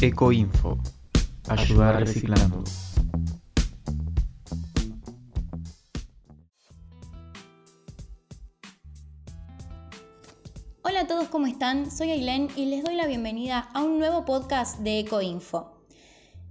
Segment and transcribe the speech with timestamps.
[0.00, 0.78] Ecoinfo.
[1.48, 2.62] Ayudar reciclando.
[10.82, 11.90] Hola a todos, ¿cómo están?
[11.90, 15.82] Soy Ailén y les doy la bienvenida a un nuevo podcast de Ecoinfo.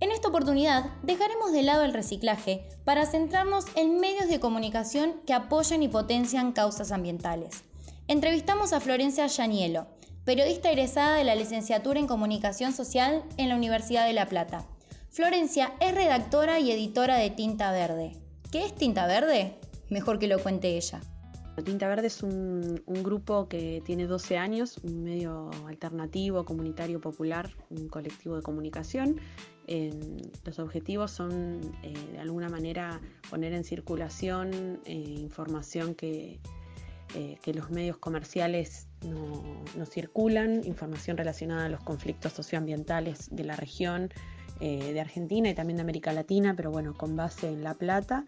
[0.00, 5.34] En esta oportunidad dejaremos de lado el reciclaje para centrarnos en medios de comunicación que
[5.34, 7.62] apoyan y potencian causas ambientales.
[8.08, 9.86] Entrevistamos a Florencia Yanielo,
[10.24, 14.64] periodista egresada de la licenciatura en Comunicación Social en la Universidad de La Plata.
[15.10, 18.12] Florencia es redactora y editora de Tinta Verde.
[18.50, 19.54] ¿Qué es Tinta Verde?
[19.90, 21.00] Mejor que lo cuente ella.
[21.62, 27.88] Tinta Verde es un, grupo que tiene 12 años, un medio alternativo, comunitario, popular, un
[27.88, 29.20] colectivo de comunicación.
[30.44, 36.40] los objetivos son, eh, de alguna manera, poner en circulación eh, información eh,
[37.40, 44.10] que, los medios comerciales no, circulan, información relacionada a los conflictos socioambientales de la región,
[44.60, 48.24] de Argentina y también de América Latina, pero bueno, con base en La Plata.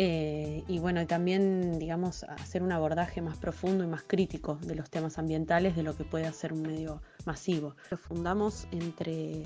[0.00, 4.90] Eh, y bueno, también, digamos, hacer un abordaje más profundo y más crítico de los
[4.90, 7.74] temas ambientales de lo que puede hacer un medio masivo.
[7.90, 9.42] Lo fundamos entre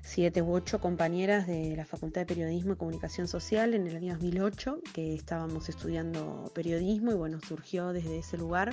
[0.00, 4.14] siete u ocho compañeras de la Facultad de Periodismo y Comunicación Social en el año
[4.14, 8.72] 2008, que estábamos estudiando periodismo y bueno, surgió desde ese lugar.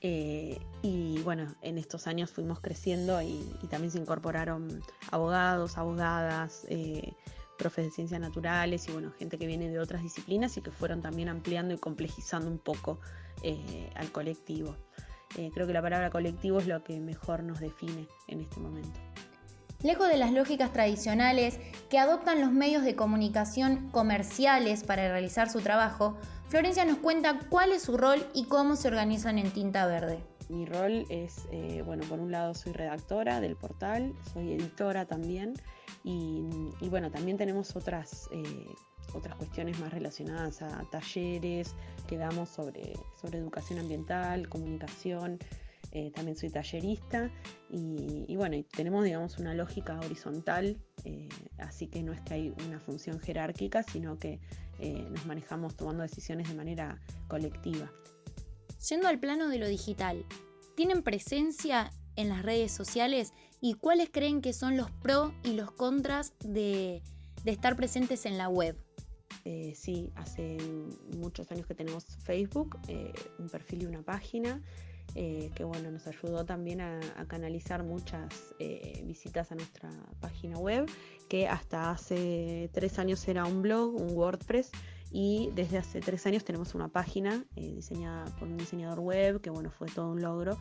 [0.00, 7.14] Eh, y bueno, en estos años fuimos creciendo y, también se incorporaron abogados, abogadas, eh,
[7.58, 11.02] profes de ciencias naturales y bueno, gente que viene de otras disciplinas y que fueron
[11.02, 13.00] también ampliando y complejizando un poco
[13.42, 14.76] eh, al colectivo.
[15.36, 18.98] Eh, creo que la palabra colectivo es lo que mejor nos define en este momento.
[19.84, 25.60] Lejos de las lógicas tradicionales que adoptan los medios de comunicación comerciales para realizar su
[25.60, 26.16] trabajo,
[26.48, 30.18] Florencia nos cuenta cuál es su rol y cómo se organizan en Tinta Verde.
[30.48, 35.54] Mi rol es, eh, bueno, por un lado soy redactora del portal, soy editora también
[36.02, 36.42] y,
[36.88, 38.66] bueno, también tenemos otras, eh,
[39.14, 41.76] otras cuestiones más relacionadas a talleres
[42.08, 45.38] que damos sobre, sobre educación ambiental, comunicación.
[45.92, 47.30] Eh, también soy tallerista
[47.70, 50.76] y, bueno, tenemos digamos una lógica horizontal,
[51.58, 54.38] así que no es que hay una función jerárquica, sino que
[55.10, 57.90] nos manejamos tomando decisiones de manera colectiva.
[58.88, 60.24] Yendo al plano de lo digital,
[60.76, 65.70] ¿tienen presencia en las redes sociales y cuáles creen que son los pros y los
[65.72, 67.02] contras de,
[67.44, 68.76] estar presentes en la web?
[69.44, 70.58] Eh, sí, hace
[71.16, 74.62] muchos años que tenemos Facebook, eh, un perfil y una página.
[75.14, 78.54] Eh, que bueno, nos ayudó también a, canalizar muchas
[79.04, 80.86] visitas a nuestra página web,
[81.28, 84.70] que hasta hace tres años era un blog, un WordPress,
[85.10, 89.50] y desde hace tres años tenemos una página eh, diseñada por un diseñador web, que
[89.50, 90.58] bueno, fue todo un logro.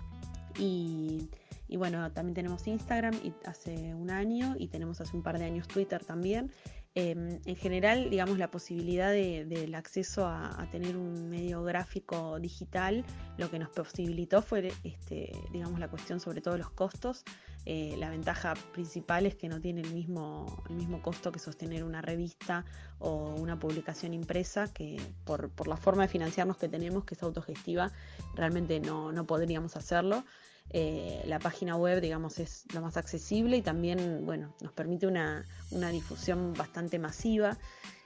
[0.57, 1.30] Y,
[1.69, 5.68] bueno, también tenemos Instagram y hace un año y tenemos hace un par de años
[5.68, 6.52] Twitter también.
[7.00, 13.06] Em, en general, digamos, la posibilidad del acceso a, tener un medio gráfico digital,
[13.38, 17.24] lo que nos posibilitó fue, este, digamos, la cuestión sobre todo los costos.
[17.66, 21.84] Eh, la ventaja principal es que no tiene el mismo, el mismo costo que sostener
[21.84, 22.66] una revista
[22.97, 27.91] o una publicación impresa, que por, la forma de financiarnos que tenemos, que es autogestiva,
[28.34, 30.24] realmente no, no podríamos hacerlo.
[30.72, 35.46] Eh, la página web, digamos, es lo más accesible y también, bueno, nos permite una,
[35.92, 37.58] difusión bastante masiva.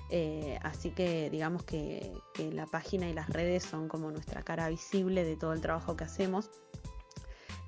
[0.10, 2.12] Eh, así que digamos que,
[2.54, 6.04] la página y las redes son como nuestra cara visible de todo el trabajo que
[6.04, 6.50] hacemos.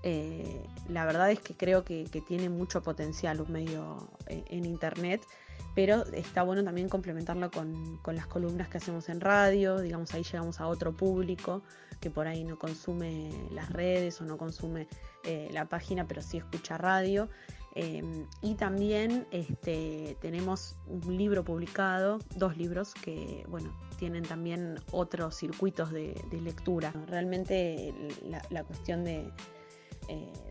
[0.03, 5.21] Eh, la verdad es que creo que, tiene mucho potencial un medio en internet,
[5.75, 10.23] pero está bueno también complementarlo con, con, las columnas que hacemos en radio, digamos ahí
[10.23, 11.63] llegamos a otro público
[12.03, 14.89] que por ahí no consume las redes o no consume
[15.23, 17.29] eh, la página, pero sí escucha radio.
[17.75, 25.37] Em, y también este, tenemos un libro publicado, dos libros que bueno, tienen también otros
[25.37, 26.91] circuitos de, lectura.
[27.07, 27.93] Realmente
[28.49, 29.31] la, cuestión de, eh,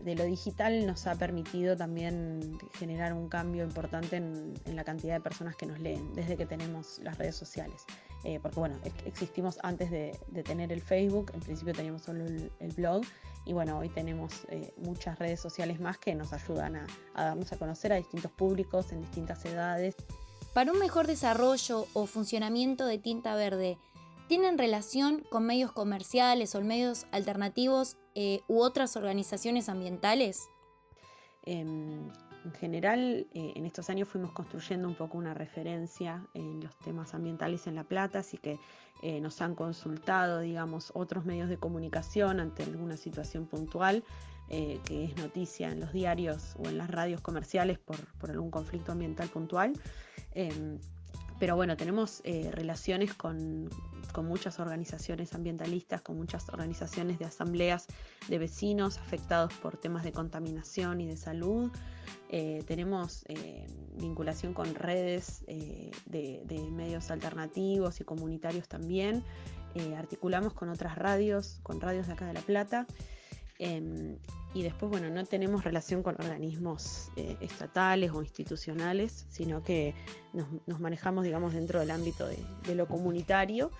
[0.03, 5.21] de, lo digital nos ha permitido también generar un cambio importante en, la cantidad de
[5.21, 7.85] personas que nos leen desde que tenemos las redes sociales.
[8.23, 13.03] Eh, porque bueno, existimos antes de, tener el Facebook, en principio teníamos solo el, blog
[13.45, 17.57] y bueno, hoy tenemos eh, muchas redes sociales más que nos ayudan a, darnos a
[17.57, 19.95] conocer a distintos públicos en distintas edades.
[20.53, 23.77] Para un mejor desarrollo o funcionamiento de Tinta Verde,
[24.27, 30.49] ¿tienen relación con medios comerciales o medios alternativos eh, u otras organizaciones ambientales?
[31.45, 32.09] Em,
[32.45, 37.13] en general, eh, en estos años fuimos construyendo un poco una referencia en los temas
[37.13, 38.59] ambientales en La Plata, así que
[39.01, 44.03] eh, nos han consultado, digamos, otros medios de comunicación ante alguna situación puntual.
[44.49, 47.97] que es noticia en los diarios o en las radios comerciales por,
[48.29, 49.73] algún conflicto ambiental puntual.
[51.43, 53.69] Pero bueno, tenemos eh, relaciones con,
[54.23, 57.85] muchas organizaciones ambientalistas, con muchas organizaciones de asambleas
[58.29, 61.69] de vecinos afectados por temas de contaminación y de salud.
[62.29, 63.25] Eh, tenemos
[63.95, 69.25] vinculación con redes de, de, medios alternativos y comunitarios también.
[69.97, 72.87] articulamos con otras radios, con radios de acá de La Plata.
[73.63, 74.17] Em,
[74.53, 79.95] y después, bueno, no tenemos relación con organismos eh, estatales o institucionales, sino que
[80.33, 83.71] nos, manejamos, digamos, dentro del ámbito de, lo comunitario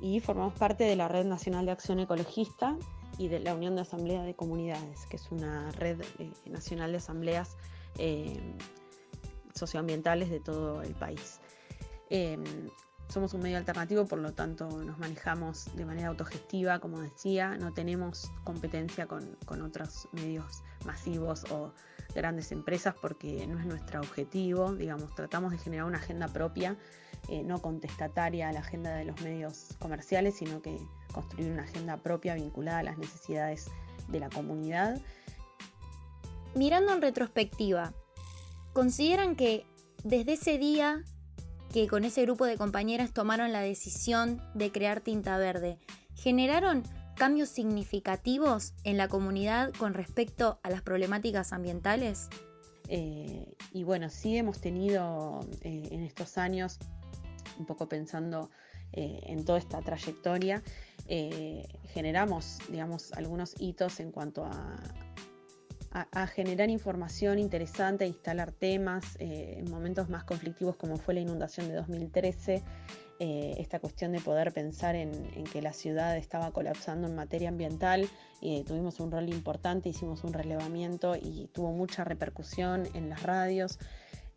[0.00, 2.76] y formamos parte de la Red Nacional de Acción Ecologista
[3.18, 6.98] y de la Unión de Asamblea de Comunidades, que es una red eh, nacional de
[6.98, 7.56] asambleas
[7.98, 8.56] em,
[9.54, 11.38] socioambientales de todo el país.
[12.08, 12.42] Em,
[13.10, 17.72] somos un medio alternativo, por lo tanto nos manejamos de manera autogestiva, como decía, no
[17.72, 21.72] tenemos competencia con, otros medios masivos o
[22.14, 26.76] grandes empresas porque no es nuestro objetivo, digamos, tratamos de generar una agenda propia,
[27.28, 30.78] eh, no contestataria a la agenda de los medios comerciales, sino que
[31.12, 33.70] construir una agenda propia vinculada a las necesidades
[34.08, 35.00] de la comunidad.
[36.54, 37.92] Mirando en retrospectiva,
[38.72, 39.66] ¿consideran que
[40.04, 41.04] desde ese día
[41.72, 45.78] que con ese grupo de compañeras tomaron la decisión de crear Tinta Verde,
[46.14, 46.82] generaron
[47.14, 52.28] cambios significativos en la comunidad con respecto a las problemáticas ambientales?
[52.88, 56.78] Eh, y bueno, sí hemos tenido eh, en estos años,
[57.58, 58.50] un poco pensando
[58.92, 60.62] eh, en toda esta trayectoria,
[61.92, 64.76] generamos, digamos, algunos hitos en cuanto a,
[65.92, 71.20] a, generar información interesante, a instalar temas eh, en momentos más conflictivos como fue la
[71.20, 72.62] inundación de 2013,
[73.18, 75.12] eh, esta cuestión de poder pensar en,
[75.52, 78.08] que la ciudad estaba colapsando en materia ambiental,
[78.66, 83.78] tuvimos un rol importante, hicimos un relevamiento y tuvo mucha repercusión en las radios.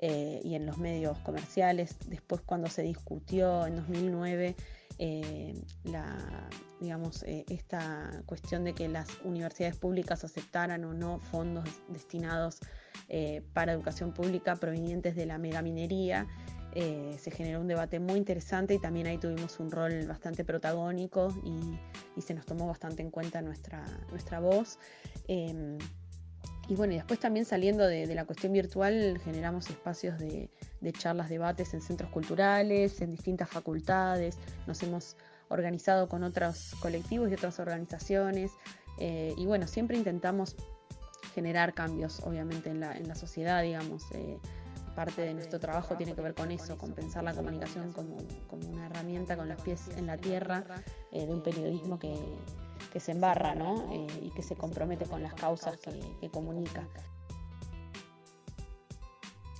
[0.05, 1.95] Eh, y en los medios comerciales.
[2.09, 4.53] Después cuando se discutió en 2009
[4.99, 5.53] eh,
[5.85, 6.49] la,
[6.81, 12.59] digamos, eh, esta cuestión de que las universidades públicas aceptaran o no fondos destinados
[13.53, 16.27] para educación pública provenientes de la megaminería.
[16.73, 21.79] se generó un debate muy interesante y también ahí tuvimos un rol bastante protagónico y,
[22.17, 24.79] y se nos tomó bastante en cuenta nuestra, nuestra voz.
[26.69, 30.49] Y bueno, y después también saliendo de, la cuestión virtual, generamos espacios de,
[30.93, 35.17] charlas, debates en centros culturales, en distintas facultades, nos hemos
[35.49, 38.51] organizado con otros colectivos y otras organizaciones,
[38.97, 40.55] eh, y bueno, siempre intentamos
[41.35, 44.03] generar cambios, obviamente, en la, en la sociedad, digamos.
[44.13, 44.37] Eh,
[44.93, 48.17] parte de nuestro trabajo tiene que ver con eso, con pensar la comunicación como,
[48.47, 50.63] como una herramienta con los pies en la tierra,
[51.11, 52.13] eh, de un periodismo que,
[52.93, 53.91] que se embarra ¿no?
[53.91, 56.87] Eh, y que se compromete con las causas que, comunica.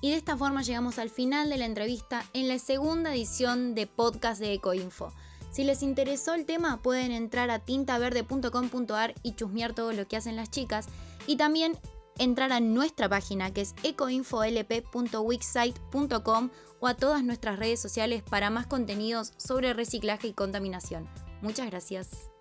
[0.01, 3.88] Y de esta forma llegamos al final de la entrevista en la segunda edición de
[3.88, 5.12] podcast de Ecoinfo.
[5.51, 10.35] Si les interesó el tema, pueden entrar a tintaverde.com.ar y chusmear todo lo que hacen
[10.35, 10.88] las chicas.
[11.25, 11.80] Y también
[12.19, 16.50] entrar a nuestra página que es ecoinfolp.wixsite.com
[16.80, 21.07] o a todas nuestras redes sociales para más contenidos sobre reciclaje y contaminación.
[21.41, 22.32] Muchas gracias.